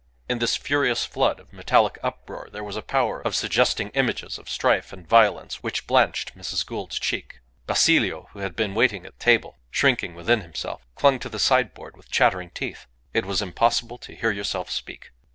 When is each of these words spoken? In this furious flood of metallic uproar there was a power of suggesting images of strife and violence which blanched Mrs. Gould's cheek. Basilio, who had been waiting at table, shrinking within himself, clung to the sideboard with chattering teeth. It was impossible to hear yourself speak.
In 0.27 0.39
this 0.39 0.55
furious 0.55 1.05
flood 1.05 1.39
of 1.39 1.53
metallic 1.53 1.99
uproar 2.01 2.49
there 2.51 2.63
was 2.63 2.75
a 2.75 2.81
power 2.81 3.21
of 3.21 3.35
suggesting 3.35 3.89
images 3.89 4.39
of 4.39 4.49
strife 4.49 4.91
and 4.91 5.07
violence 5.07 5.61
which 5.61 5.85
blanched 5.85 6.35
Mrs. 6.35 6.65
Gould's 6.65 6.97
cheek. 6.97 7.39
Basilio, 7.67 8.27
who 8.31 8.39
had 8.39 8.55
been 8.55 8.73
waiting 8.73 9.05
at 9.05 9.19
table, 9.19 9.59
shrinking 9.69 10.15
within 10.15 10.41
himself, 10.41 10.87
clung 10.95 11.19
to 11.19 11.29
the 11.29 11.37
sideboard 11.37 11.95
with 11.95 12.09
chattering 12.09 12.49
teeth. 12.49 12.87
It 13.13 13.27
was 13.27 13.43
impossible 13.43 13.99
to 13.99 14.15
hear 14.15 14.31
yourself 14.31 14.71
speak. 14.71 15.11